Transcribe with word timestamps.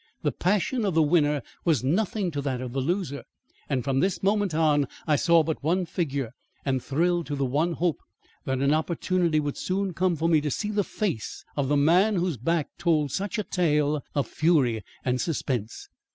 The 0.23 0.31
passion 0.31 0.83
of 0.83 0.95
the 0.95 1.03
winner 1.03 1.43
was 1.63 1.83
nothing 1.83 2.31
to 2.31 2.41
that 2.41 2.59
of 2.59 2.73
the 2.73 2.79
loser; 2.81 3.23
and 3.69 3.83
from 3.83 3.99
this 3.99 4.23
moment 4.23 4.51
on, 4.55 4.87
I 5.05 5.15
saw 5.15 5.43
but 5.43 5.61
the 5.61 5.67
one 5.67 5.85
figure, 5.85 6.31
and 6.65 6.83
thrilled 6.83 7.27
to 7.27 7.35
the 7.35 7.45
one 7.45 7.73
hope 7.73 7.99
that 8.45 8.57
an 8.61 8.73
opportunity 8.73 9.39
would 9.39 9.57
soon 9.57 9.93
come 9.93 10.15
for 10.15 10.27
me 10.27 10.41
to 10.41 10.49
see 10.49 10.71
the 10.71 10.83
face 10.83 11.45
of 11.55 11.67
the 11.67 11.77
man 11.77 12.15
whose 12.15 12.37
back 12.37 12.69
told 12.79 13.11
such 13.11 13.37
a 13.37 13.43
tale 13.43 14.03
of 14.15 14.25
fury 14.27 14.81
and 15.05 15.21
suspense. 15.21 15.87